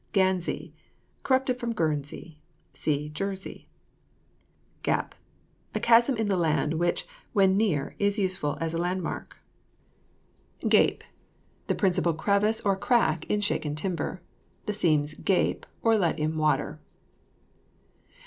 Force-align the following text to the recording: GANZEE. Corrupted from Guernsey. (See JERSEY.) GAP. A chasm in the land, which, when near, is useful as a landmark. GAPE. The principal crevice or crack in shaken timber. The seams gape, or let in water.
GANZEE. 0.13 0.73
Corrupted 1.21 1.59
from 1.59 1.73
Guernsey. 1.73 2.39
(See 2.73 3.09
JERSEY.) 3.09 3.67
GAP. 4.81 5.13
A 5.75 5.79
chasm 5.79 6.17
in 6.17 6.27
the 6.27 6.35
land, 6.37 6.73
which, 6.79 7.05
when 7.33 7.55
near, 7.55 7.95
is 7.99 8.17
useful 8.17 8.57
as 8.59 8.73
a 8.73 8.79
landmark. 8.79 9.37
GAPE. 10.67 11.03
The 11.67 11.75
principal 11.75 12.15
crevice 12.15 12.61
or 12.61 12.75
crack 12.75 13.27
in 13.29 13.41
shaken 13.41 13.75
timber. 13.75 14.23
The 14.65 14.73
seams 14.73 15.13
gape, 15.13 15.67
or 15.83 15.95
let 15.95 16.17
in 16.17 16.35
water. 16.35 16.79